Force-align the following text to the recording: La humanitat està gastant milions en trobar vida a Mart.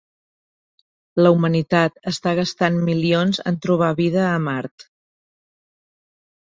La 1.25 1.31
humanitat 1.35 2.01
està 2.13 2.33
gastant 2.41 2.81
milions 2.89 3.43
en 3.53 3.63
trobar 3.67 3.93
vida 4.03 4.27
a 4.33 4.35
Mart. 4.51 4.91